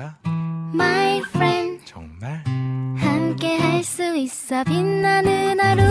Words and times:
내가 0.00 0.18
My 0.72 1.18
friend 1.28 1.84
정말? 1.84 2.42
함께 2.96 3.58
할 3.58 3.84
수 3.84 4.16
있어 4.16 4.64
빛나는 4.64 5.60
하루. 5.60 5.82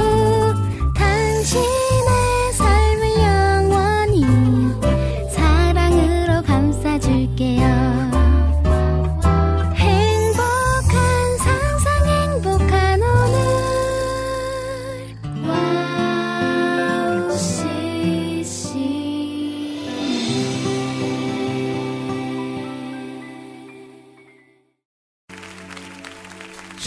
당신 0.95 1.61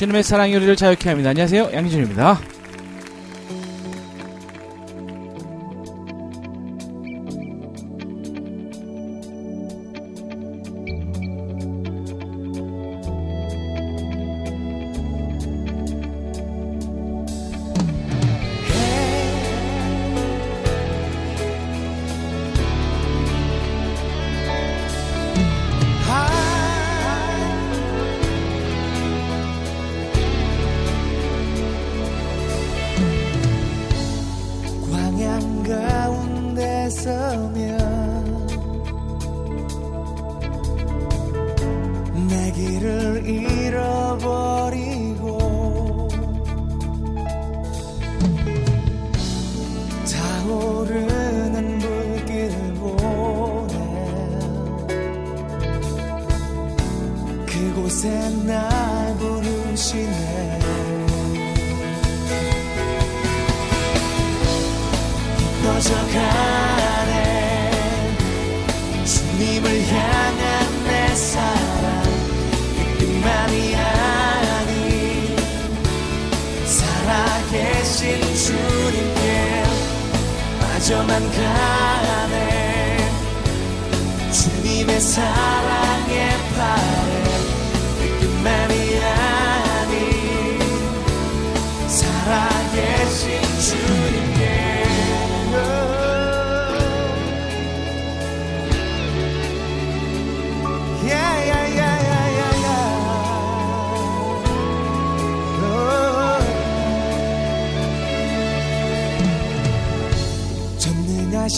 신음의 0.02 0.24
사랑 0.24 0.52
요리를 0.52 0.74
자유케 0.74 1.10
합니다. 1.10 1.30
안녕하세요. 1.30 1.70
양희준입니다. 1.72 2.51
빠져만 80.82 81.30
가네. 81.30 83.08
주님의 84.32 85.00
사랑에 85.00 86.28
바래 86.56 87.41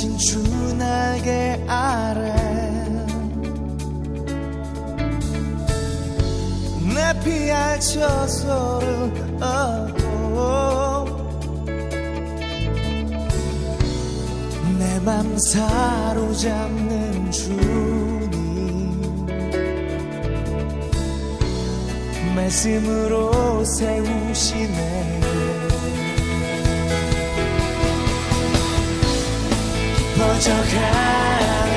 신주 0.04 0.76
날개 0.76 1.58
아래 1.66 2.34
내 6.94 7.20
피할 7.24 7.80
저소를 7.80 9.38
얻고 9.40 11.06
내 14.78 15.00
맘 15.00 15.38
사로잡는 15.38 17.30
주님. 17.30 17.64
말씀으로 22.36 23.64
세우시네 23.64 25.23
퍼져가네. 30.44 31.72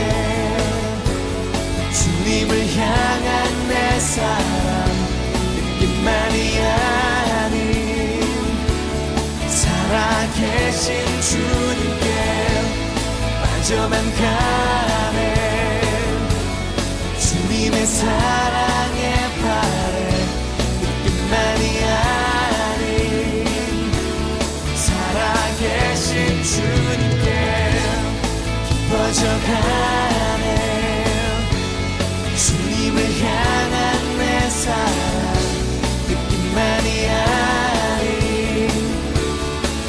주님을 1.94 2.51
향한 2.75 3.67
내 3.69 4.00
사랑 4.00 4.57
느낌만이 5.79 6.59
아닌 6.59 7.56
살아계신 9.47 10.85
주님께 11.22 12.07
빠져만 13.41 13.95
가네. 14.16 15.17
주님의 17.19 17.85
사랑에 17.85 19.01
바래 19.44 19.97
느낌만이 21.06 21.63
아닌 21.85 23.45
살아계신 24.75 26.44
주님께 26.44 27.16
깊어져가네. 28.88 30.46
주님을 32.36 32.98
향한 33.22 34.18
내 34.18 34.50
사랑 34.50 35.34
느낌만이 36.08 37.09
아닌 37.09 38.70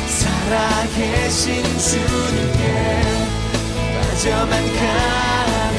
살아계신 0.08 1.62
주님께 1.78 2.62
빠져만 3.94 4.50
가네. 4.74 5.78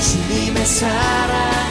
주님의 0.00 0.66
사랑 0.66 1.61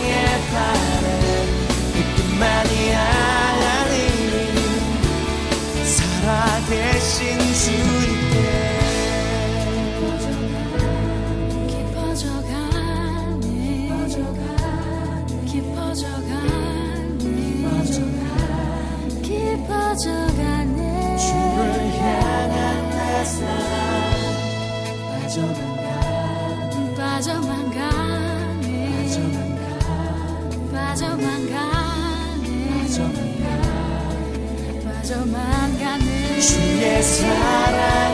빠져만 31.02 31.50
가네. 31.50 32.86
빠져만 34.86 35.80
가네. 35.80 36.40
주의 36.40 37.02
사랑 37.02 38.11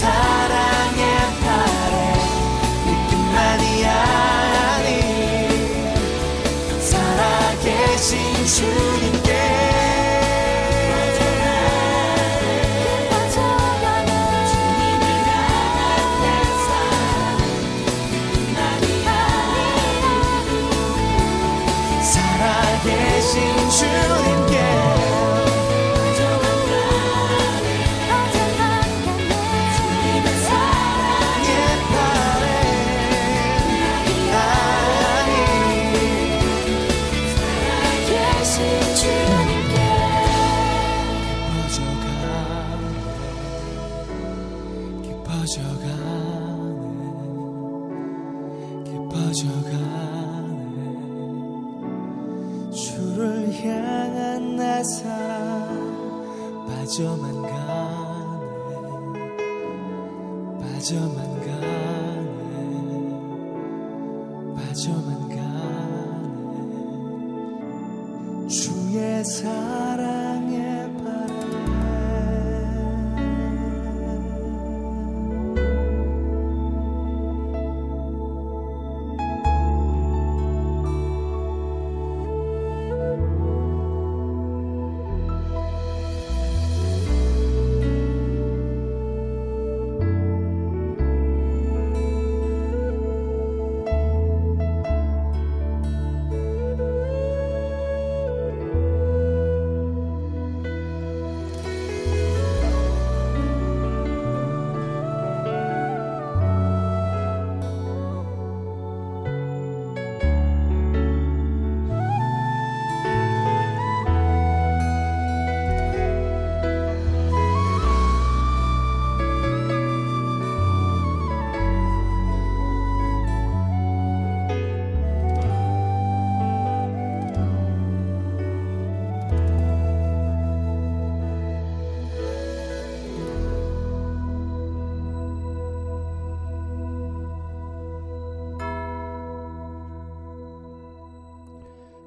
사랑의 0.00 1.04
팔에 1.42 1.94
느낌만이 2.86 3.84
아닌 3.84 4.88
살아계신 6.80 8.16
주 8.46 8.99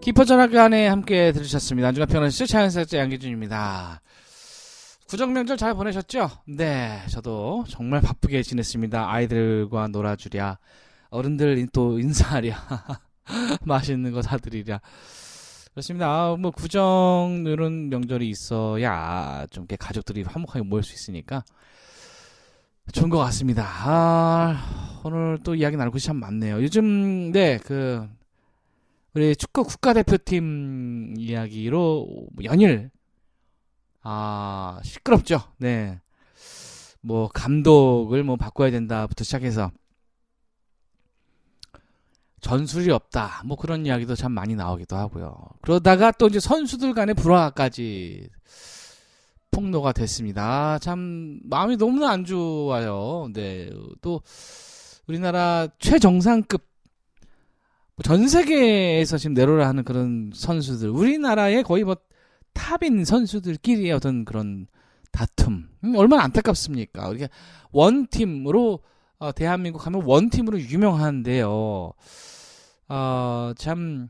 깊어져나간에 0.04 0.88
함께 0.88 1.32
들으셨습니다. 1.32 1.88
안중간 1.88 2.10
평론씨 2.10 2.46
차연사자 2.46 2.98
양기준입니다. 2.98 4.02
구정명절 5.08 5.56
잘 5.56 5.74
보내셨죠? 5.76 6.30
네, 6.46 7.00
저도 7.10 7.64
정말 7.70 8.02
바쁘게 8.02 8.44
지냈습니다. 8.44 9.10
아이들과 9.10 9.88
놀아주랴, 9.88 10.58
어른들 11.10 11.70
또 11.72 12.00
인사하랴, 12.00 12.54
맛있는 13.64 14.12
거 14.12 14.22
사드리랴. 14.22 14.82
그렇습니다. 15.72 16.10
아, 16.10 16.36
뭐 16.38 16.52
구정 16.52 17.46
이런 17.48 17.88
명절이 17.88 18.28
있어야 18.28 19.48
좀 19.52 19.62
이렇게 19.62 19.78
가족들이 19.78 20.24
화목하게 20.24 20.66
모일 20.66 20.84
수 20.84 20.94
있으니까 20.94 21.46
좋은 22.92 23.10
것 23.10 23.20
같습니다. 23.20 23.66
아, 23.66 25.00
오늘 25.06 25.40
또 25.46 25.56
이야기 25.56 25.78
나눌 25.78 25.94
것이 25.94 26.08
참 26.08 26.18
많네요. 26.18 26.62
요즘 26.62 27.32
네, 27.32 27.58
그 27.58 28.06
우리 29.16 29.36
축구 29.36 29.64
국가대표팀 29.64 31.16
이야기로 31.18 32.28
연일 32.44 32.90
아 34.02 34.80
시끄럽죠. 34.84 35.40
네. 35.58 36.02
뭐 37.02 37.28
감독을 37.28 38.24
뭐 38.24 38.38
바꿔야 38.38 38.72
된다부터 38.72 39.24
시작해서 39.24 39.72
전술이 42.42 42.90
없다. 42.92 43.44
뭐 43.46 43.56
그런 43.56 43.86
이야기도 43.86 44.16
참 44.16 44.32
많이 44.32 44.56
나오기도 44.56 44.96
하고요. 44.96 45.38
그러다가 45.62 46.12
또 46.12 46.28
이제 46.28 46.40
선수들 46.40 46.94
간의 46.94 47.14
불화까지 47.14 48.30
폭로가 49.52 49.92
됐습니다. 49.92 50.80
참 50.80 51.40
마음이 51.44 51.78
너무나 51.78 52.10
안 52.10 52.26
좋아요. 52.26 53.30
네. 53.32 53.70
또 54.02 54.22
우리나라 55.08 55.68
최정상급 55.78 56.73
전 58.02 58.28
세계에서 58.28 59.18
지금 59.18 59.36
내로라 59.36 59.68
하는 59.68 59.84
그런 59.84 60.32
선수들, 60.34 60.90
우리나라의 60.90 61.64
거의 61.64 61.84
뭐 61.84 61.96
탑인 62.54 63.06
선수들끼리의 63.06 63.92
어떤 63.92 64.26
그런 64.26 64.68
다툼, 65.12 65.70
음, 65.84 65.96
얼마나 65.96 66.24
안타깝습니까? 66.24 67.12
이게 67.14 67.30
원팀으로 67.72 68.80
어, 69.20 69.32
대한민국 69.32 69.86
하면 69.86 70.02
원팀으로 70.04 70.60
유명한데요. 70.60 71.94
어, 72.90 73.54
참 73.58 74.10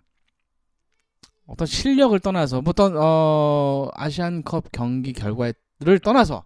어떤 1.46 1.68
실력을 1.68 2.18
떠나서 2.20 2.62
뭐 2.62 2.72
어떤 2.72 2.94
어, 2.96 3.90
아시안컵 3.94 4.72
경기 4.72 5.12
결과를 5.12 6.00
떠나서 6.02 6.46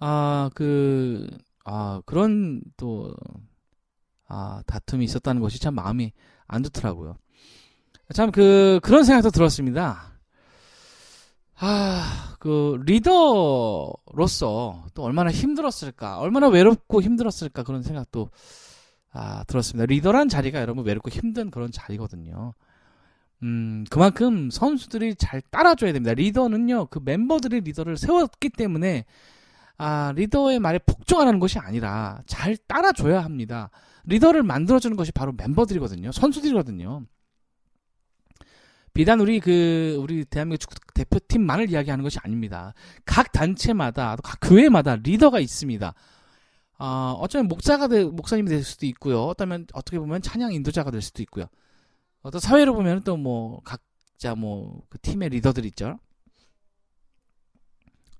아, 0.00 0.50
그, 0.54 1.28
아, 1.64 2.00
그런 2.06 2.62
또 2.76 3.14
아, 4.30 4.62
다툼이 4.66 5.04
있었다는 5.04 5.42
것이 5.42 5.60
참 5.60 5.74
마음이 5.74 6.12
안 6.46 6.62
좋더라고요. 6.62 7.16
참 8.14 8.30
그 8.30 8.80
그런 8.82 9.04
생각도 9.04 9.30
들었습니다. 9.30 10.12
아, 11.58 12.36
그 12.38 12.80
리더로서 12.86 14.86
또 14.94 15.02
얼마나 15.02 15.30
힘들었을까, 15.30 16.18
얼마나 16.18 16.48
외롭고 16.48 17.02
힘들었을까 17.02 17.64
그런 17.64 17.82
생각도 17.82 18.30
아, 19.12 19.44
들었습니다. 19.44 19.86
리더란 19.86 20.28
자리가 20.28 20.60
여러분 20.60 20.84
외롭고 20.84 21.10
힘든 21.10 21.50
그런 21.50 21.70
자리거든요. 21.72 22.54
음, 23.42 23.84
그만큼 23.90 24.50
선수들이 24.50 25.16
잘 25.16 25.40
따라줘야 25.50 25.92
됩니다. 25.92 26.14
리더는요, 26.14 26.86
그 26.86 27.00
멤버들이 27.02 27.60
리더를 27.60 27.96
세웠기 27.96 28.50
때문에 28.50 29.04
아, 29.82 30.12
리더의 30.14 30.58
말에 30.58 30.78
복종하는 30.78 31.40
것이 31.40 31.58
아니라 31.58 32.20
잘 32.26 32.54
따라줘야 32.54 33.24
합니다. 33.24 33.70
리더를 34.04 34.42
만들어주는 34.42 34.94
것이 34.94 35.10
바로 35.10 35.32
멤버들이거든요. 35.32 36.12
선수들이거든요. 36.12 37.06
비단 38.92 39.20
우리 39.20 39.40
그 39.40 39.96
우리 39.98 40.26
대한민국 40.26 40.58
축구 40.60 40.76
대표팀만을 40.92 41.70
이야기하는 41.70 42.02
것이 42.02 42.18
아닙니다. 42.22 42.74
각 43.06 43.32
단체마다 43.32 44.16
또각 44.16 44.40
교회마다 44.42 44.96
리더가 44.96 45.40
있습니다. 45.40 45.94
어, 46.78 47.16
어쩌면 47.18 47.48
목사가 47.48 47.88
되, 47.88 48.04
목사님이 48.04 48.50
될 48.50 48.62
수도 48.64 48.84
있고요. 48.84 49.22
어쩌면 49.22 49.66
어떻게 49.72 49.98
보면 49.98 50.20
찬양 50.20 50.52
인도자가 50.52 50.90
될 50.90 51.00
수도 51.00 51.22
있고요. 51.22 51.46
어떤 52.20 52.38
사회로 52.38 52.74
보면 52.74 53.02
또 53.04 53.16
뭐 53.16 53.62
각자 53.64 54.34
뭐 54.34 54.82
그 54.90 54.98
팀의 54.98 55.30
리더들 55.30 55.64
있죠. 55.66 55.98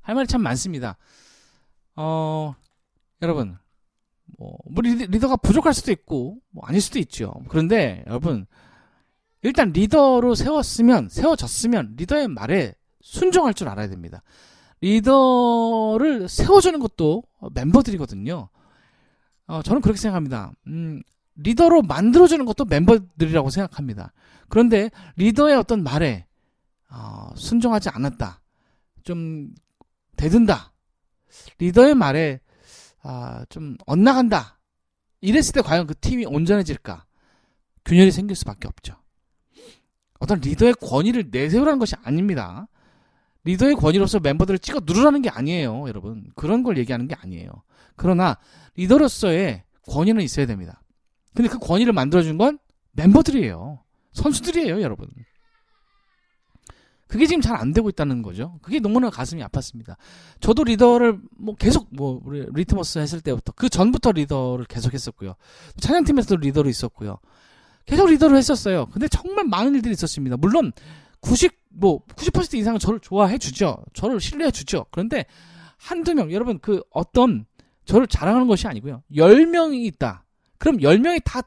할 0.00 0.14
말이 0.14 0.26
참 0.26 0.40
많습니다. 0.42 0.96
어, 1.96 2.54
여러분 3.22 3.58
뭐, 4.38 4.56
뭐 4.70 4.82
리, 4.82 4.94
리더 4.94 5.28
가 5.28 5.36
부족할 5.36 5.74
수도 5.74 5.92
있고 5.92 6.38
뭐 6.50 6.64
아닐 6.66 6.80
수도 6.80 6.98
있죠. 6.98 7.34
그런데 7.48 8.04
여러분 8.06 8.46
일단 9.42 9.72
리더로 9.72 10.34
세웠으면 10.34 11.08
세워졌으면 11.08 11.94
리더의 11.96 12.28
말에 12.28 12.74
순종할 13.00 13.54
줄 13.54 13.68
알아야 13.68 13.88
됩니다. 13.88 14.22
리더를 14.80 16.28
세워주는 16.28 16.78
것도 16.80 17.22
멤버들이거든요. 17.54 18.48
어, 19.46 19.62
저는 19.62 19.82
그렇게 19.82 19.98
생각합니다. 19.98 20.52
음, 20.68 21.02
리더로 21.36 21.82
만들어주는 21.82 22.44
것도 22.44 22.66
멤버들이라고 22.66 23.50
생각합니다. 23.50 24.12
그런데 24.48 24.90
리더의 25.16 25.56
어떤 25.56 25.82
말에 25.82 26.26
어, 26.90 27.30
순종하지 27.34 27.88
않았다. 27.90 28.40
좀 29.04 29.50
대든다. 30.16 30.69
리더의 31.58 31.94
말에 31.94 32.40
아, 33.02 33.44
좀 33.48 33.76
엇나간다. 33.86 34.58
이랬을 35.20 35.52
때 35.54 35.60
과연 35.60 35.86
그 35.86 35.94
팀이 35.98 36.26
온전해질까? 36.26 37.06
균열이 37.84 38.10
생길 38.10 38.36
수밖에 38.36 38.68
없죠. 38.68 38.94
어떤 40.18 40.40
리더의 40.40 40.74
권위를 40.74 41.28
내세우라는 41.30 41.78
것이 41.78 41.94
아닙니다. 42.02 42.68
리더의 43.44 43.74
권위로서 43.74 44.20
멤버들을 44.20 44.58
찍어 44.58 44.80
누르라는 44.84 45.22
게 45.22 45.30
아니에요, 45.30 45.88
여러분. 45.88 46.30
그런 46.36 46.62
걸 46.62 46.76
얘기하는 46.76 47.08
게 47.08 47.14
아니에요. 47.14 47.50
그러나 47.96 48.36
리더로서의 48.76 49.64
권위는 49.88 50.22
있어야 50.22 50.46
됩니다. 50.46 50.82
근데 51.34 51.48
그 51.48 51.58
권위를 51.58 51.92
만들어준 51.92 52.36
건 52.36 52.58
멤버들이에요. 52.92 53.82
선수들이에요, 54.12 54.82
여러분. 54.82 55.08
그게 57.10 57.26
지금 57.26 57.42
잘 57.42 57.56
안 57.56 57.72
되고 57.72 57.88
있다는 57.88 58.22
거죠. 58.22 58.58
그게 58.62 58.78
너무나 58.78 59.10
가슴이 59.10 59.42
아팠습니다. 59.42 59.96
저도 60.38 60.64
리더를 60.64 61.18
뭐 61.36 61.56
계속 61.56 61.88
뭐 61.90 62.22
우리 62.24 62.46
리트머스 62.54 63.00
했을 63.00 63.20
때부터 63.20 63.52
그 63.56 63.68
전부터 63.68 64.12
리더를 64.12 64.64
계속 64.66 64.94
했었고요. 64.94 65.34
찬양팀에서도 65.80 66.36
리더로 66.36 66.70
있었고요. 66.70 67.18
계속 67.84 68.08
리더를 68.08 68.36
했었어요. 68.36 68.86
근데 68.86 69.08
정말 69.08 69.44
많은 69.46 69.74
일들이 69.74 69.92
있었습니다. 69.92 70.36
물론 70.36 70.72
90 71.20 71.58
뭐 71.70 72.00
90% 72.16 72.54
이상은 72.54 72.78
저를 72.78 73.00
좋아해 73.00 73.38
주죠. 73.38 73.76
저를 73.92 74.20
신뢰해 74.20 74.50
주죠. 74.52 74.86
그런데 74.90 75.26
한두 75.76 76.14
명 76.14 76.32
여러분 76.32 76.58
그 76.60 76.82
어떤 76.90 77.46
저를 77.84 78.06
자랑하는 78.06 78.46
것이 78.46 78.68
아니고요. 78.68 79.02
10명이 79.12 79.84
있다. 79.86 80.24
그럼 80.58 80.78
10명이 80.78 81.22
다 81.24 81.42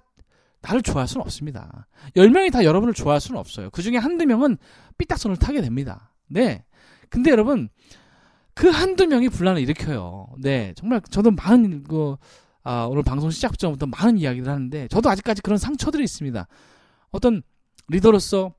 나를 0.63 0.81
좋아할 0.81 1.07
수는 1.07 1.21
없습니다. 1.23 1.87
10명이 2.15 2.51
다 2.51 2.63
여러분을 2.63 2.93
좋아할 2.93 3.19
수는 3.19 3.39
없어요. 3.39 3.69
그 3.71 3.81
중에 3.81 3.97
한두 3.97 4.25
명은 4.25 4.57
삐딱선을 4.97 5.37
타게 5.37 5.61
됩니다. 5.61 6.13
네. 6.27 6.63
근데 7.09 7.31
여러분, 7.31 7.69
그 8.53 8.69
한두 8.69 9.05
명이 9.05 9.29
분란을 9.29 9.61
일으켜요. 9.61 10.27
네. 10.39 10.73
정말 10.75 11.01
저도 11.01 11.31
많은, 11.31 11.83
그, 11.83 12.15
아, 12.63 12.85
오늘 12.85 13.03
방송 13.03 13.29
시작 13.29 13.59
전부터 13.59 13.87
많은 13.87 14.17
이야기를 14.17 14.47
하는데, 14.47 14.87
저도 14.87 15.09
아직까지 15.09 15.41
그런 15.41 15.57
상처들이 15.57 16.03
있습니다. 16.03 16.47
어떤 17.11 17.43
리더로서, 17.89 18.53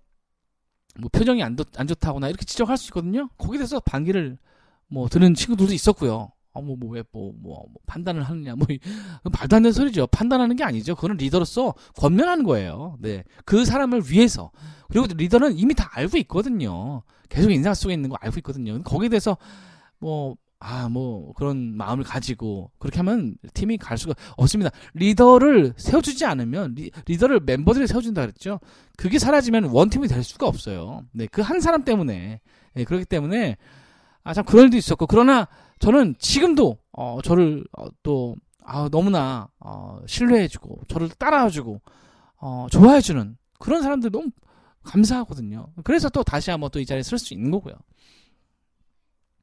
뭐 1.00 1.10
표정이 1.10 1.42
안, 1.42 1.56
좋, 1.56 1.66
안 1.76 1.86
좋다거나 1.86 2.28
이렇게 2.28 2.44
지적할 2.44 2.76
수 2.76 2.88
있거든요. 2.88 3.28
거기에 3.38 3.58
대해서 3.58 3.80
반기를 3.80 4.36
뭐 4.88 5.08
드는 5.08 5.34
친구들도 5.34 5.72
있었고요. 5.72 6.30
어, 6.54 6.62
뭐, 6.62 6.76
뭐, 6.78 6.90
왜, 6.90 7.02
뭐, 7.12 7.32
뭐, 7.36 7.66
뭐 7.68 7.82
판단을 7.86 8.22
하느냐, 8.22 8.54
뭐, 8.54 8.66
말도 9.24 9.56
안 9.56 9.62
되는 9.62 9.72
소리죠. 9.72 10.06
판단하는 10.06 10.54
게 10.56 10.62
아니죠. 10.64 10.94
그거는 10.94 11.16
리더로서 11.16 11.74
권면하는 11.96 12.44
거예요. 12.44 12.96
네. 13.00 13.24
그 13.44 13.64
사람을 13.64 14.02
위해서. 14.10 14.50
그리고 14.88 15.06
리더는 15.14 15.58
이미 15.58 15.74
다 15.74 15.90
알고 15.92 16.16
있거든요. 16.18 17.02
계속 17.28 17.50
인상 17.50 17.74
속에 17.74 17.92
있는 17.94 18.08
거 18.08 18.16
알고 18.20 18.38
있거든요. 18.38 18.80
거기에 18.82 19.08
대해서, 19.08 19.36
뭐, 19.98 20.36
아, 20.60 20.88
뭐, 20.88 21.32
그런 21.34 21.76
마음을 21.76 22.04
가지고, 22.04 22.70
그렇게 22.78 22.98
하면 22.98 23.36
팀이 23.52 23.76
갈 23.76 23.98
수가 23.98 24.14
없습니다. 24.36 24.70
리더를 24.94 25.74
세워주지 25.76 26.24
않으면, 26.24 26.74
리, 26.76 26.92
리더를 27.06 27.40
멤버들이 27.40 27.88
세워준다 27.88 28.20
그랬죠. 28.22 28.60
그게 28.96 29.18
사라지면 29.18 29.64
원팀이 29.64 30.06
될 30.06 30.22
수가 30.22 30.46
없어요. 30.46 31.02
네. 31.10 31.26
그 31.26 31.42
한 31.42 31.60
사람 31.60 31.84
때문에. 31.84 32.40
네, 32.74 32.84
그렇기 32.84 33.04
때문에, 33.06 33.56
아, 34.22 34.32
참, 34.32 34.44
그런 34.44 34.66
일도 34.66 34.76
있었고. 34.76 35.06
그러나, 35.08 35.48
저는 35.84 36.14
지금도 36.18 36.78
어, 36.92 37.18
저를 37.22 37.62
어, 37.76 37.88
또 38.02 38.36
아, 38.64 38.88
너무나 38.90 39.48
어, 39.60 40.00
신뢰해주고 40.06 40.82
저를 40.88 41.10
따라와주고 41.10 41.80
어, 42.36 42.66
좋아해주는 42.70 43.36
그런 43.58 43.82
사람들 43.82 44.10
너무 44.10 44.30
감사하거든요. 44.82 45.66
그래서 45.84 46.08
또 46.08 46.22
다시 46.22 46.50
한번 46.50 46.70
또 46.70 46.80
이 46.80 46.86
자리에 46.86 47.02
설 47.02 47.18
수 47.18 47.34
있는 47.34 47.50
거고요. 47.50 47.74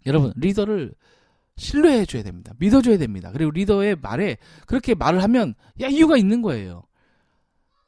여러분 0.07 0.33
리더를 0.36 0.93
신뢰해줘야 1.57 2.24
됩니다. 2.24 2.53
믿어줘야 2.57 2.98
됩니다. 2.98 3.31
그리고 3.31 3.51
리더의 3.51 3.98
말에 3.98 4.38
그렇게 4.65 4.95
말을 4.95 5.21
하면 5.21 5.53
야 5.81 5.88
이유가 5.89 6.17
있는 6.17 6.41
거예요. 6.41 6.83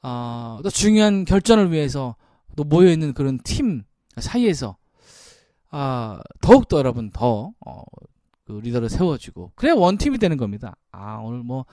어, 0.03 0.59
또 0.61 0.69
중요한 0.69 1.25
결전을 1.25 1.71
위해서 1.71 2.15
또 2.55 2.63
모여 2.63 2.91
있는 2.91 3.13
그런 3.13 3.39
팀 3.43 3.83
사이에서 4.17 4.77
아, 5.71 6.19
더욱더 6.41 6.77
여러분 6.77 7.09
더 7.09 7.51
어, 7.65 7.81
그 8.45 8.53
리더를 8.63 8.89
세워주고 8.89 9.53
그래야 9.55 9.73
원팀이 9.73 10.17
되는 10.17 10.37
겁니다. 10.37 10.75
아 10.91 11.17
오늘 11.17 11.39
뭐 11.39 11.65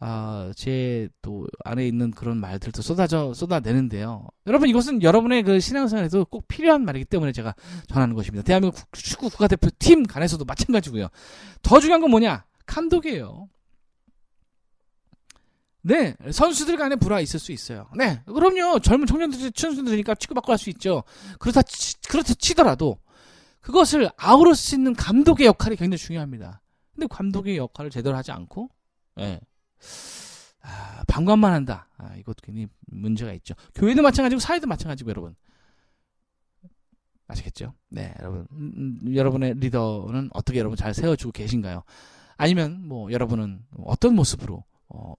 아, 0.00 0.52
제 0.56 1.08
또 1.22 1.46
안에 1.64 1.86
있는 1.86 2.10
그런 2.10 2.36
말들도 2.38 2.82
쏟아져 2.82 3.32
쏟아내는데요. 3.32 4.26
여러분 4.46 4.68
이것은 4.68 5.02
여러분의 5.02 5.42
그 5.44 5.60
신앙생활에도 5.60 6.26
꼭 6.26 6.46
필요한 6.48 6.84
말이기 6.84 7.06
때문에 7.06 7.32
제가 7.32 7.54
전하는 7.88 8.14
것입니다. 8.14 8.42
대한민국 8.44 8.78
축구 8.92 9.30
국가대표 9.30 9.70
팀 9.78 10.02
간에서도 10.02 10.44
마찬가지고요. 10.44 11.08
더 11.62 11.80
중요한 11.80 12.00
건 12.02 12.10
뭐냐? 12.10 12.44
감독이에요. 12.66 13.48
네, 15.86 16.14
선수들 16.30 16.76
간에 16.78 16.96
불화 16.96 17.20
있을 17.20 17.38
수 17.38 17.52
있어요. 17.52 17.86
네, 17.94 18.22
그럼요. 18.26 18.80
젊은 18.80 19.06
청년들, 19.06 19.52
청년들이니까 19.52 20.14
치고받고 20.14 20.50
할 20.52 20.58
수 20.58 20.70
있죠. 20.70 21.04
그렇다, 21.38 21.60
치, 21.62 21.94
그렇다 22.08 22.32
치더라도 22.34 22.98
그것을 23.64 24.10
아우를 24.18 24.54
수 24.54 24.74
있는 24.74 24.92
감독의 24.92 25.46
역할이 25.46 25.76
굉장히 25.76 25.96
중요합니다. 25.96 26.60
근데 26.92 27.06
감독의 27.06 27.56
역할을 27.56 27.90
제대로 27.90 28.14
하지 28.14 28.30
않고, 28.30 28.68
예. 29.20 29.40
아, 30.60 31.02
방관만 31.08 31.52
한다. 31.52 31.88
아, 31.96 32.14
이것도 32.16 32.36
굉장히 32.42 32.68
문제가 32.86 33.32
있죠. 33.34 33.54
교회도 33.74 34.02
마찬가지고 34.02 34.38
사회도 34.38 34.66
마찬가지고 34.66 35.10
여러분. 35.10 35.34
아시겠죠? 37.26 37.72
네, 37.88 38.14
여러분. 38.20 38.46
음, 38.52 38.98
음, 39.02 39.16
여러분의 39.16 39.54
리더는 39.54 40.28
어떻게 40.34 40.58
여러분 40.58 40.76
잘 40.76 40.92
세워주고 40.92 41.32
계신가요? 41.32 41.84
아니면 42.36 42.86
뭐 42.86 43.10
여러분은 43.12 43.64
어떤 43.84 44.14
모습으로 44.14 44.62
어, 44.88 45.14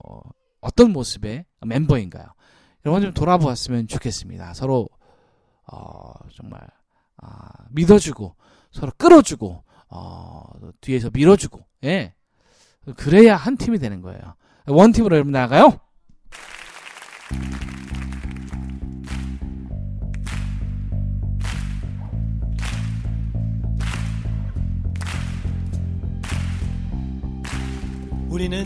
어떤 0.62 0.92
모습의 0.92 1.46
멤버인가요? 1.66 2.28
여러분 2.86 3.02
좀 3.02 3.12
돌아보았으면 3.12 3.88
좋겠습니다. 3.88 4.54
서로 4.54 4.88
어, 5.72 6.14
정말 6.36 6.62
아, 7.26 7.50
믿어주고 7.72 8.36
서로 8.72 8.92
끌어주고 8.98 9.64
어, 9.90 10.44
뒤에서 10.82 11.10
밀어주고 11.12 11.66
예 11.86 12.14
그래야 12.98 13.36
한 13.36 13.58
팀이 13.58 13.80
되는 13.80 14.02
거예요. 14.02 14.36
원 14.68 14.92
팀으로 14.92 15.16
여러분 15.16 15.32
나가요. 15.32 15.80
우리는 28.30 28.66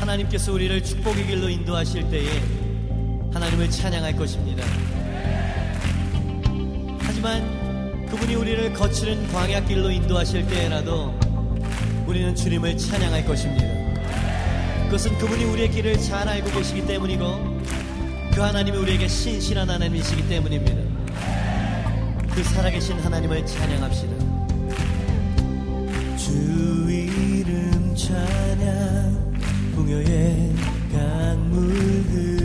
하나님께서 0.00 0.52
우리를 0.52 0.82
축복의 0.82 1.26
길로 1.26 1.48
인도하실 1.48 2.08
때에 2.08 2.40
하나님을 3.32 3.68
찬양할 3.68 4.16
것입니다. 4.16 4.64
하지만 7.20 8.06
그분이 8.06 8.36
우리를 8.36 8.72
거칠은 8.74 9.26
광야길로 9.32 9.90
인도하실 9.90 10.46
때에라도 10.46 11.18
우리는 12.06 12.32
주님을 12.32 12.78
찬양할 12.78 13.26
것입니다. 13.26 13.64
그것은 14.84 15.18
그분이 15.18 15.42
우리의 15.46 15.68
길을 15.68 15.98
잘 15.98 16.28
알고 16.28 16.48
계시기 16.52 16.86
때문이고 16.86 17.58
그 18.34 18.40
하나님이 18.40 18.78
우리에게 18.78 19.08
신실한 19.08 19.68
하나님이시기 19.68 20.28
때문입니다. 20.28 20.80
그 22.30 22.44
살아계신 22.44 23.00
하나님을 23.00 23.44
찬양합시다. 23.44 24.14
주 26.16 26.32
이름 26.88 27.96
찬양 27.96 29.40
풍요의 29.74 30.54
강물 30.92 31.58
흐 32.12 32.37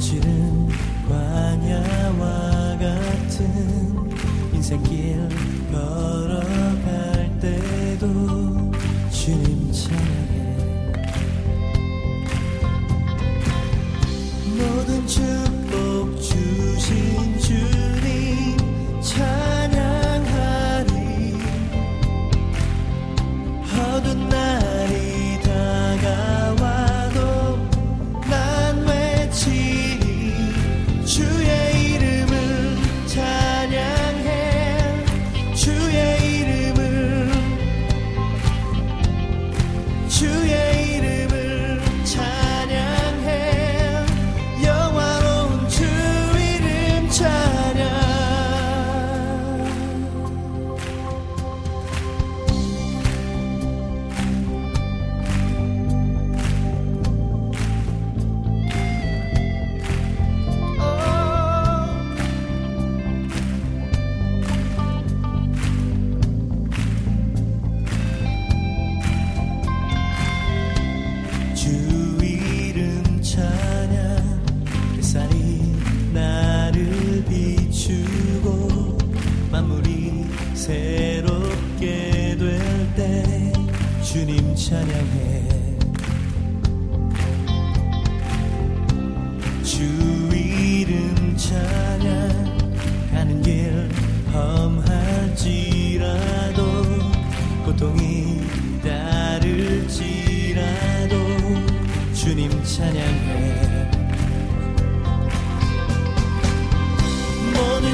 거칠은 0.00 0.68
광야와 1.06 2.78
같은 2.78 4.10
인생길 4.54 5.28
걸어 5.70 6.40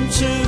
into 0.06 0.45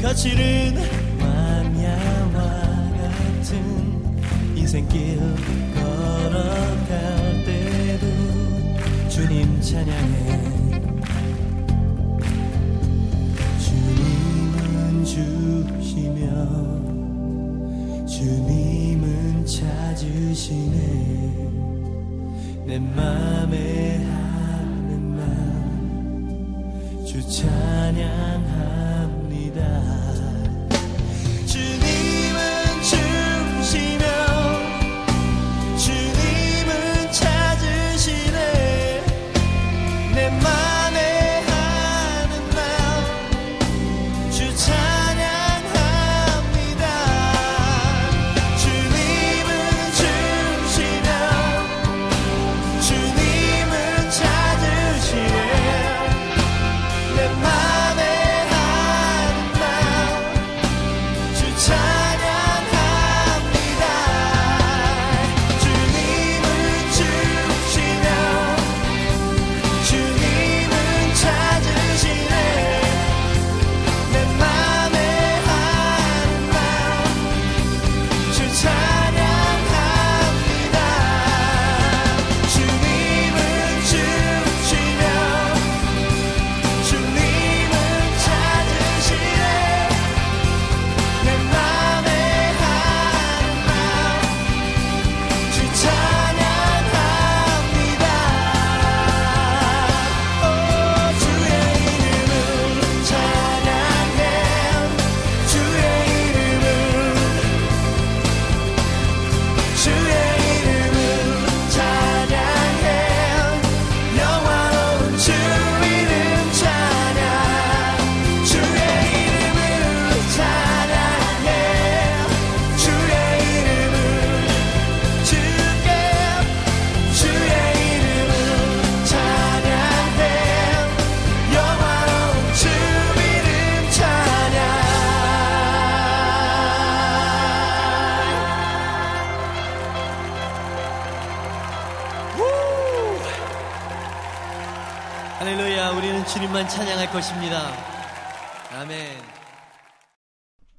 거칠은 0.00 0.74
마녀와 1.18 2.38
같은 2.96 3.50
인생길 4.56 5.18
걸어갈 5.74 7.44
때도 7.44 8.06
주님 9.08 9.60
찬양해. 9.60 10.14
주님은 13.58 15.04
주시며 15.04 16.22
주님은 18.06 19.44
찾으시네. 19.44 20.76
내 22.66 22.78
맘에 22.78 23.96
하는 24.04 25.16
맘주 27.02 27.20
찬양하 27.28 28.97
die. 29.58 29.97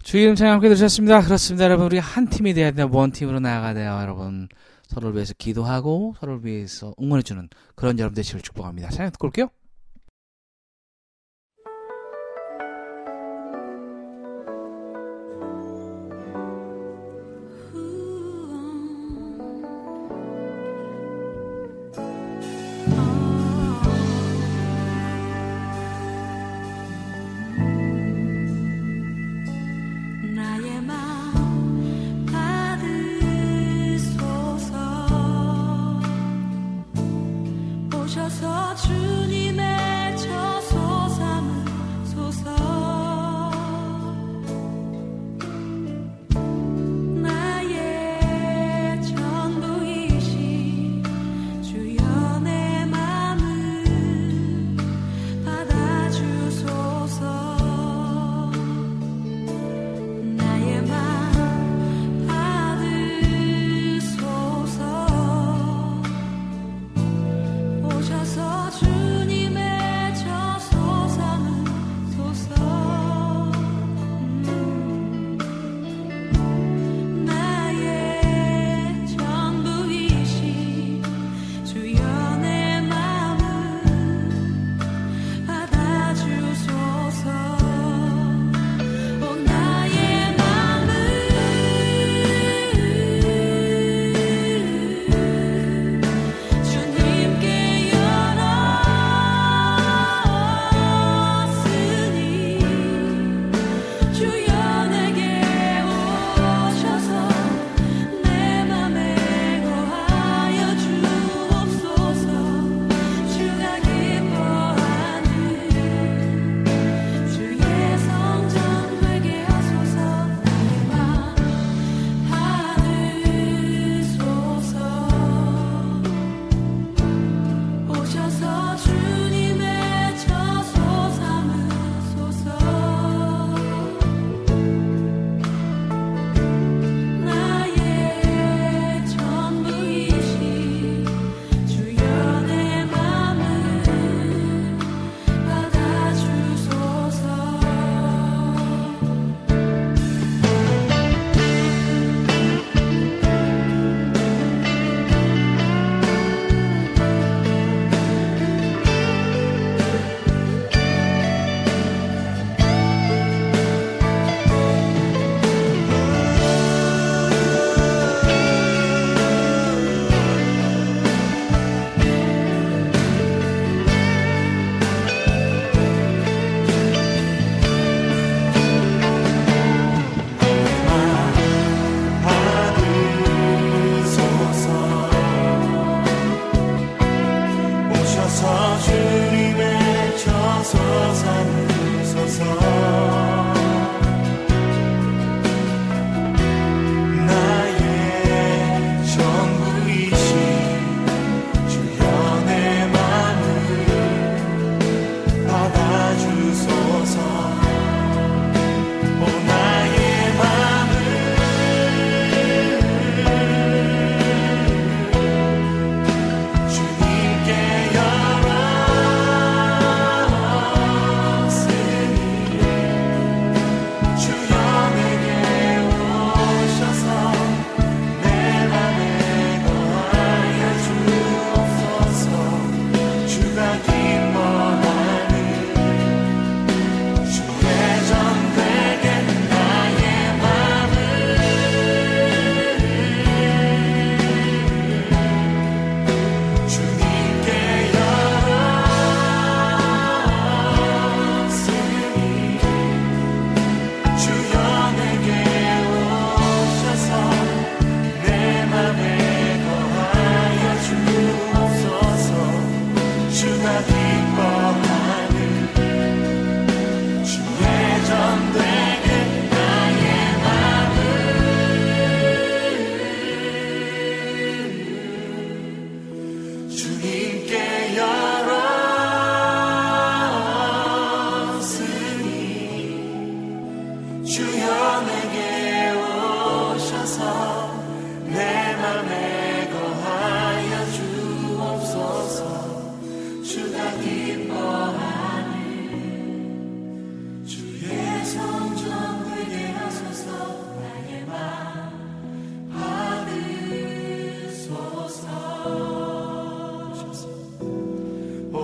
주의 0.10 0.36
찬양 0.36 0.56
함께 0.56 0.70
들으셨습니다. 0.70 1.22
그렇습니다, 1.22 1.66
여러분. 1.66 1.86
우리 1.86 2.00
한 2.00 2.28
팀이 2.28 2.56
돼야 2.56 2.72
돼요. 2.72 2.90
원 2.92 3.12
팀으로 3.12 3.40
나아가야 3.40 3.76
돼요, 3.76 4.00
여러분. 4.02 4.50
서로를 4.88 5.14
위해서 5.14 5.36
기도하고 5.38 6.16
서로를 6.20 6.44
위해서 6.44 6.96
응원해주는 7.00 7.48
그런 7.76 8.00
여러분 8.00 8.16
되시길 8.16 8.42
축복합니다. 8.42 8.90
찬양 8.90 9.12
듣고 9.12 9.28
올게요. 9.28 9.50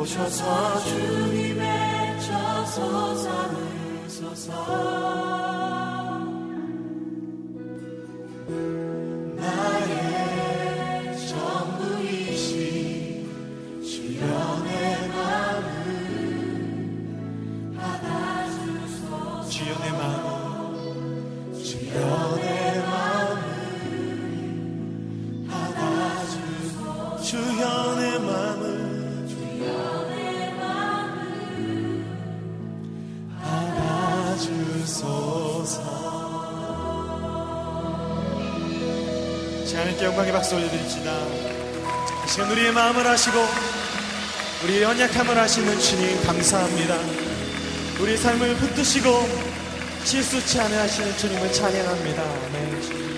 오셔서 0.06 0.84
주님의 0.84 2.22
저소 2.22 3.16
삼으소서 3.16 5.15
마음을 42.86 43.08
아시고 43.08 43.40
우리 44.64 44.80
연약함을 44.80 45.40
아시는 45.40 45.80
주님 45.80 46.22
감사합니다. 46.24 46.96
우리 48.00 48.16
삶을 48.16 48.56
붙드시고 48.58 49.10
실수치 50.04 50.60
않으시는 50.60 51.18
주님을 51.18 51.52
찬양합니다. 51.52 52.22
아멘. 52.22 53.15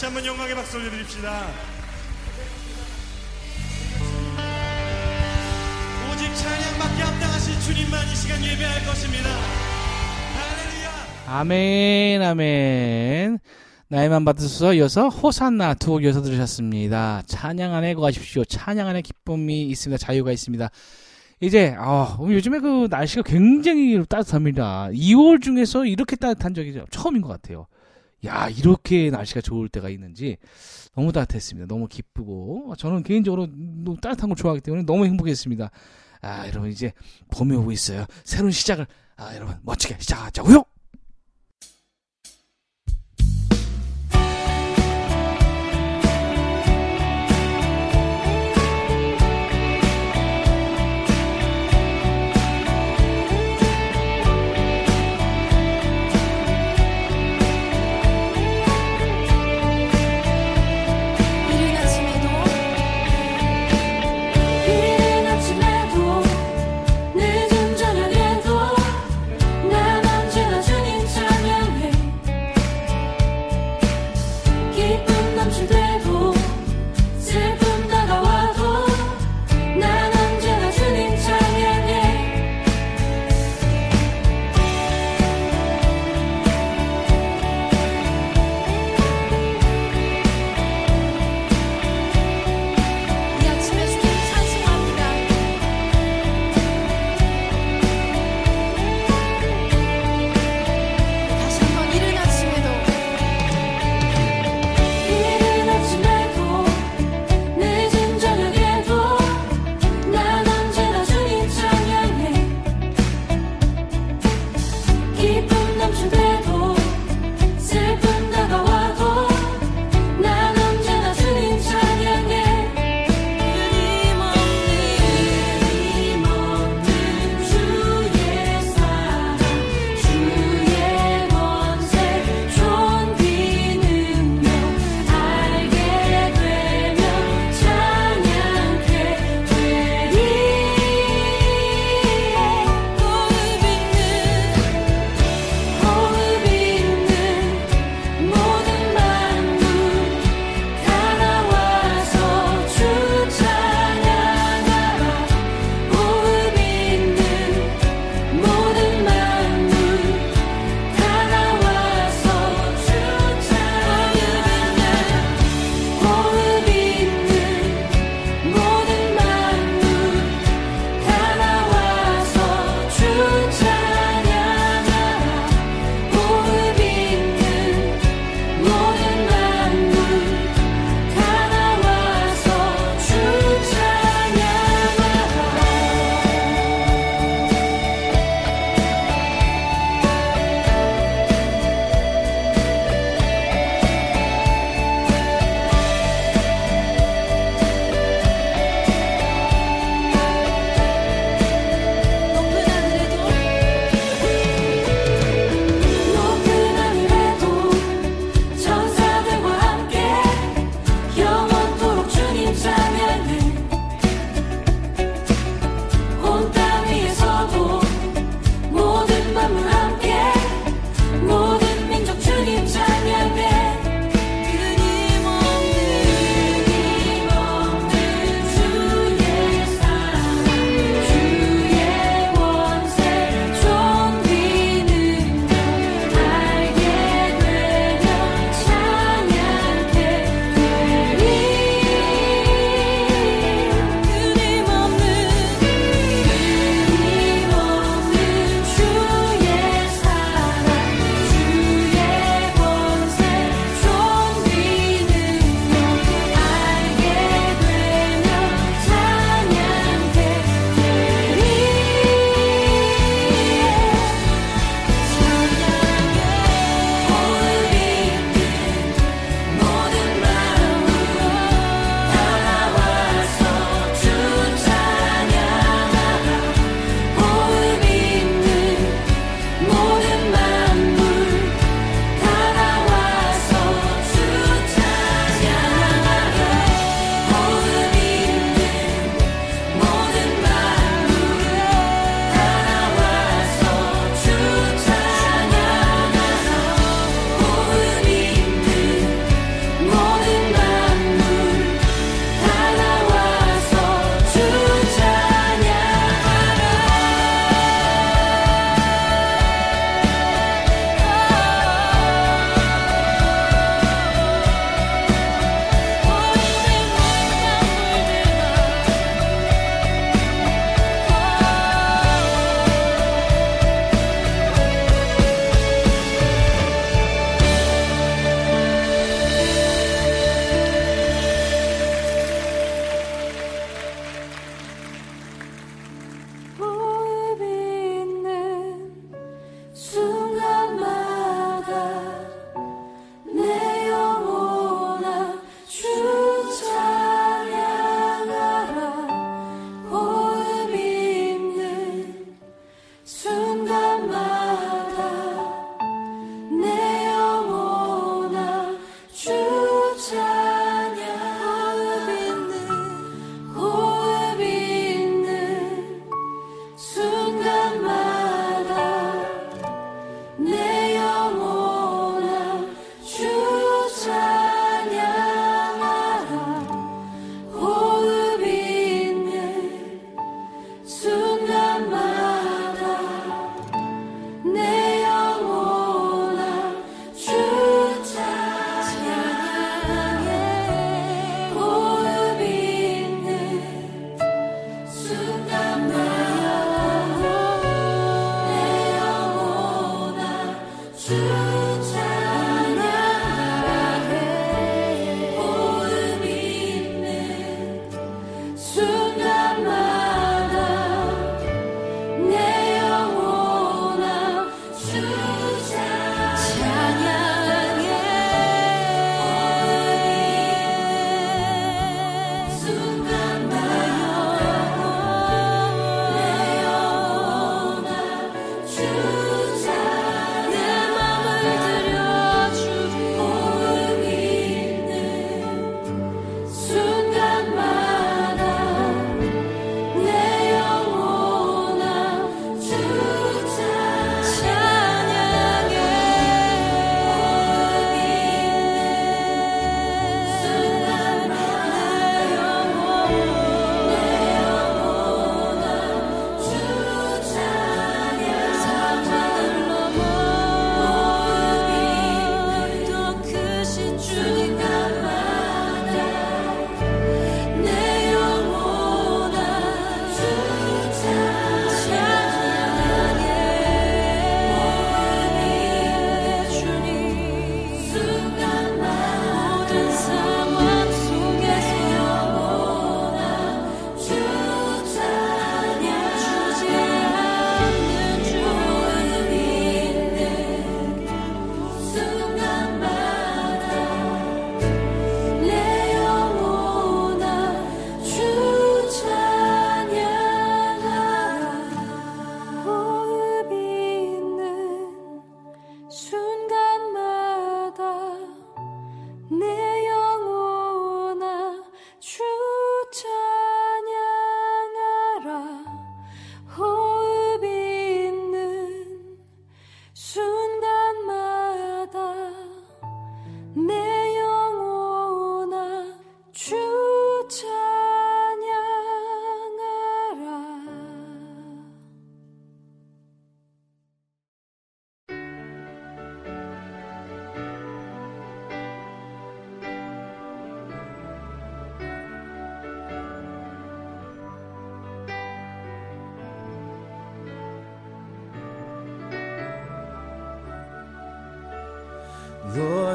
다시 0.00 0.06
한번 0.06 0.24
영광의 0.24 0.54
박수 0.54 0.78
올려드립시다 0.78 1.46
오직 6.10 6.34
찬양받기 6.36 7.02
합당하신 7.02 7.60
주님만 7.60 8.08
이 8.08 8.14
시간 8.16 8.42
예배할 8.42 8.82
것입니다 8.86 9.28
할렐루야 10.38 10.90
아멘, 11.26 12.22
아멘. 12.22 13.38
나이만 13.88 14.24
받으소서 14.24 14.72
이어서 14.72 15.10
호산나 15.10 15.74
두 15.74 15.90
곡 15.90 16.04
이어서 16.04 16.22
들으셨습니다. 16.22 17.22
찬양 17.26 17.74
안에 17.74 17.92
거하십시오. 17.92 18.46
찬양 18.46 18.88
안에 18.88 19.02
기쁨이 19.02 19.64
있습니다. 19.64 19.98
자유가 19.98 20.32
있습니다. 20.32 20.70
이제 21.42 21.74
아, 21.78 22.16
요즘에 22.22 22.60
그 22.60 22.88
날씨가 22.90 23.20
굉장히 23.24 24.02
따뜻합니다. 24.08 24.88
2월 24.94 25.42
중에서 25.42 25.84
이렇게 25.84 26.16
따뜻한 26.16 26.54
적이 26.54 26.80
처음인 26.90 27.20
것 27.20 27.28
같아요. 27.28 27.66
야, 28.26 28.48
이렇게 28.48 29.10
날씨가 29.10 29.40
좋을 29.40 29.68
때가 29.68 29.88
있는지 29.88 30.36
너무 30.94 31.12
따뜻했습니다. 31.12 31.66
너무 31.66 31.88
기쁘고 31.88 32.74
저는 32.76 33.02
개인적으로 33.02 33.46
너무 33.46 33.96
따뜻한 34.00 34.28
걸 34.28 34.36
좋아하기 34.36 34.60
때문에 34.60 34.82
너무 34.84 35.06
행복했습니다. 35.06 35.70
아, 36.22 36.46
여러분 36.48 36.70
이제 36.70 36.92
봄이 37.30 37.56
오고 37.56 37.72
있어요. 37.72 38.04
새로운 38.24 38.50
시작을 38.50 38.86
아, 39.16 39.34
여러분 39.34 39.56
멋지게 39.62 39.96
시작하자고요. 39.98 40.64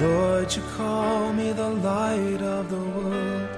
Lord, 0.00 0.54
you 0.54 0.62
call 0.76 1.32
me 1.32 1.52
the 1.52 1.70
light 1.70 2.42
of 2.42 2.68
the 2.68 2.76
world, 2.76 3.48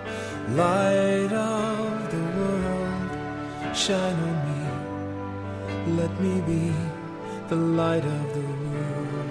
light 0.51 1.32
of 1.32 2.11
the 2.12 2.24
world. 2.39 3.76
Shine 3.76 4.20
on 4.28 4.36
me, 4.47 5.97
let 6.01 6.12
me 6.20 6.41
be 6.43 6.72
the 7.49 7.57
light 7.57 8.05
of 8.05 8.34
the 8.34 8.47
world. 8.62 9.28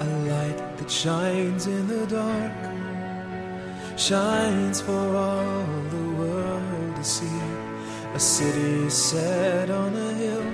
A 0.00 0.06
light 0.32 0.76
that 0.78 0.90
shines 0.90 1.68
in 1.68 1.86
the 1.86 2.04
dark, 2.06 2.52
shines 3.96 4.80
for 4.80 5.16
all 5.16 5.66
the 5.90 6.10
world 6.18 6.96
to 6.96 7.04
see. 7.04 7.42
A 8.12 8.18
city 8.18 8.90
set 8.90 9.70
on 9.70 9.94
a 9.94 10.12
hill 10.14 10.52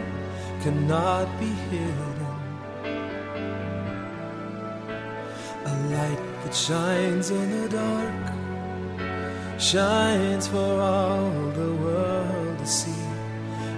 cannot 0.61 1.27
be 1.41 1.47
hidden. 1.47 2.14
light 6.54 6.54
that 6.54 6.56
shines 6.56 7.32
in 7.32 7.62
the 7.62 7.70
dark 7.70 8.40
shines 9.60 10.48
for 10.48 10.82
all 10.82 11.30
the 11.52 11.74
world 11.76 12.58
to 12.58 12.66
see. 12.66 13.04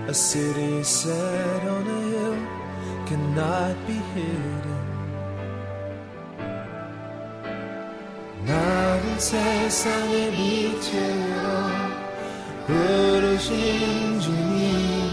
A 0.08 0.14
city 0.14 0.84
set 0.84 1.68
on 1.68 1.88
a 1.88 2.02
hill 2.12 2.38
cannot 3.08 3.76
be 3.88 3.94
hidden. 4.14 4.82
나를 8.46 9.20
세상의 9.20 10.32
빛으로 10.32 11.48
부르신 12.68 14.20
주님 14.20 15.10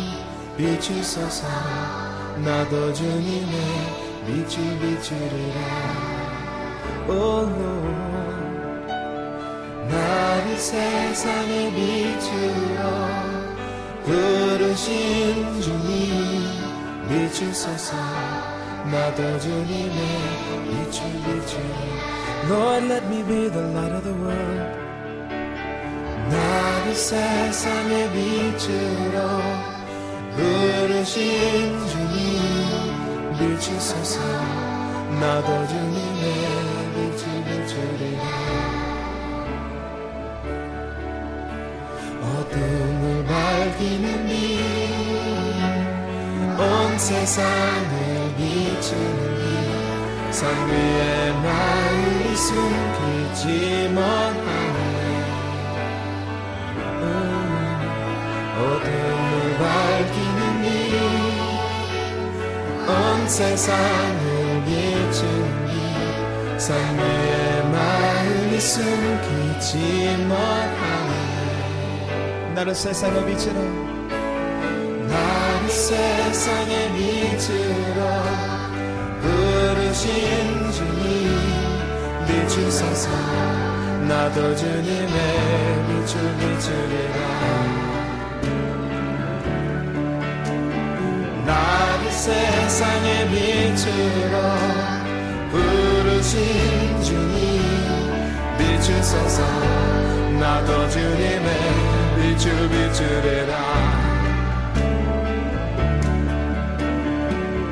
비추소서 0.57 1.47
나도 2.43 2.93
주님의 2.95 3.55
빛을 4.27 4.79
비추리라 4.81 6.12
오 7.08 7.12
Lord 7.12 8.04
나를 9.90 10.58
세상의 10.58 11.72
빛으로 11.72 12.82
부르신 14.06 15.62
주님 15.62 15.94
비추소서. 17.10 17.96
나도 18.92 19.40
주님의 19.40 20.00
빛을 20.66 21.00
비추리라 21.24 22.14
Lord 22.50 22.86
let 22.92 23.06
me 23.08 23.24
be 23.24 23.50
the 23.50 23.64
light 23.72 23.94
of 23.94 24.04
the 24.04 24.16
world. 24.18 24.78
나를 26.30 26.96
세상의 26.96 28.12
빛으로 28.12 29.18
부르신 30.36 31.88
주님 31.88 32.18
비추소서. 33.40 34.20
나도 35.20 35.68
주님 35.68 36.03
밝히는 43.84 44.08
빛온 46.58 46.98
세상을 46.98 48.34
비추는 48.38 49.22
빛산 50.32 50.70
위에 50.70 51.32
나를 51.44 52.38
숨기지 52.38 53.90
못하네. 53.90 54.78
어둠을 58.58 59.58
밝히는 59.60 60.42
빛온 62.88 62.88
세상을 63.28 64.64
비추는 64.66 65.44
빛산 66.56 66.68
위에 66.98 67.64
마음이 67.64 68.52
숨기지 68.62 69.72
못하네 70.30 71.03
나를 72.54 72.76
세상의 72.76 73.26
빛으로 73.26 73.60
나를 75.08 75.70
세상의 75.70 76.92
빛으로 76.94 78.00
부르신 79.22 80.72
주님 80.72 81.64
비추소서 82.28 83.10
나도 84.08 84.56
주님의 84.56 85.06
빛을 85.88 86.38
비추리라. 86.38 87.18
나를 91.46 92.12
세상의 92.12 93.30
빛으로 93.30 94.38
부르신 95.52 97.02
주님 97.02 97.62
비추소서 98.58 99.42
나도 100.40 100.90
주님의 100.90 101.83
빛을 102.24 102.70
비추리라 102.70 103.52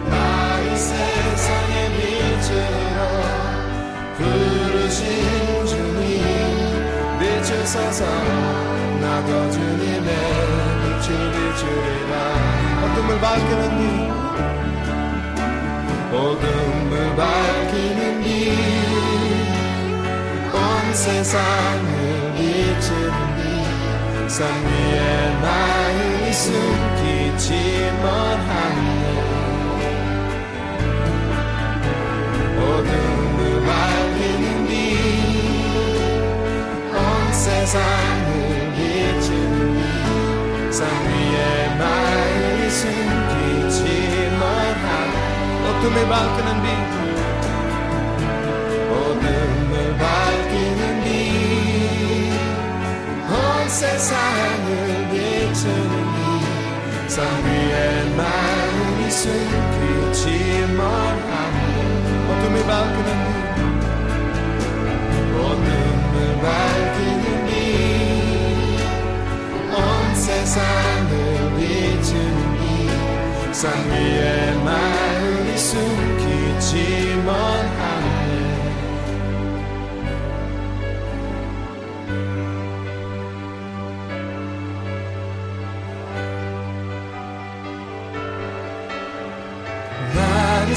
나를 0.09 0.75
세상의 0.75 1.75
빛으로 1.95 2.99
부르신 4.17 5.05
주님 5.65 6.19
비추소서 7.17 8.03
나도 8.99 9.29
주님의 9.51 10.09
빛을 10.81 11.07
비추리라 11.31 12.13
어둠을 12.83 13.09
밝히는 13.21 13.63
빛 13.77 13.79
어둠을 16.13 16.93
밝히는 17.15 17.99
빛온 18.21 20.53
세상을 20.93 22.33
비추는 22.35 23.15
빛 23.27 23.30
산 24.31 24.47
위에 24.47 25.35
나의 25.41 26.31
숨기지 26.33 27.51
못하네. 28.01 28.79
어둠을 32.57 33.39
밝히는 33.65 34.45
빛온 34.69 36.95
세상을 37.33 38.29
비추는 38.73 39.59
빛산 40.55 40.79
위에 40.87 41.75
나의 41.75 42.71
숨기지 42.71 43.79
못하네. 44.39 45.13
어둠을 45.67 45.97
밝히는 46.07 46.49
빛 46.63 47.00
세상을 53.81 55.09
비추는 55.09 55.93
빛산 57.07 57.17
위에 57.43 58.13
마음이 58.15 59.09
숨기지만 59.09 60.79
않는 60.85 62.29
어둠을 62.29 62.55
밝히는 62.67 63.09
어둠을 65.35 66.15
밝히는 66.43 67.25
빛온 69.67 69.73
세상을 70.13 71.11
비추는 71.57 72.39
빛산 73.41 73.63
위에 73.89 74.29
마음 74.63 75.00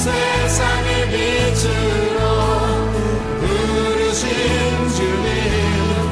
세상의 0.00 1.10
빛으로 1.10 2.20
부르신 3.40 4.28
주님 4.96 6.09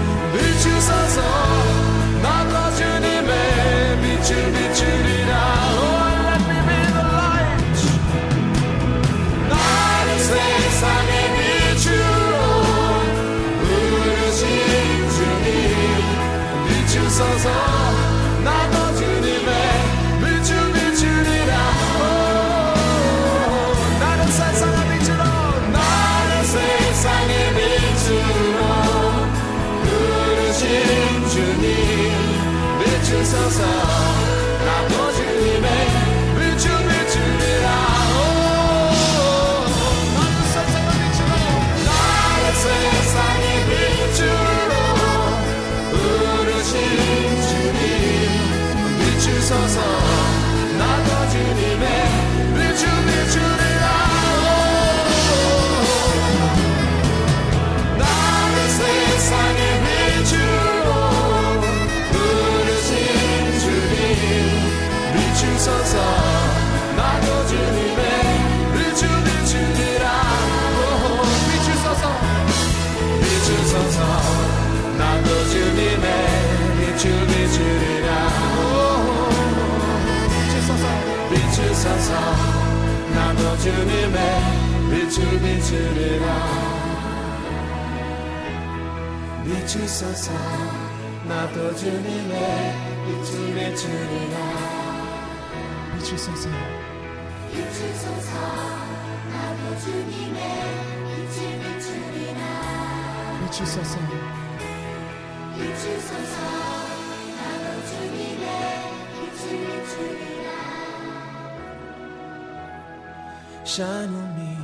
Shine 113.69 114.09
on 114.09 114.35
me, 114.39 114.57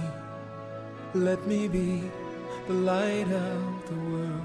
let 1.15 1.47
me 1.47 1.69
be 1.69 2.11
the 2.67 2.75
light 2.75 3.31
of 3.31 3.87
the 3.89 4.01
world. 4.01 4.43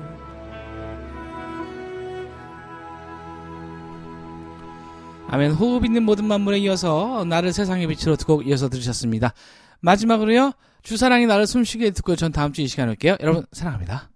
아멘. 5.30 5.52
호흡 5.52 5.86
있는 5.86 6.04
모든 6.04 6.26
만물에 6.26 6.58
이어서 6.60 7.24
나를 7.24 7.54
세상의 7.54 7.88
빛으로 7.88 8.16
듣고 8.18 8.42
이어서 8.42 8.68
들으셨습니다. 8.68 9.34
마지막으로요. 9.80 10.52
주사랑이 10.84 11.26
나를 11.28 11.46
숨쉬게 11.48 11.92
듣고 11.92 12.16
전 12.16 12.32
다음 12.32 12.52
주 12.52 12.62
이 12.62 12.68
시간에 12.68 12.92
올게요. 12.92 13.16
여러분 13.22 13.46
사랑합니다. 13.52 14.10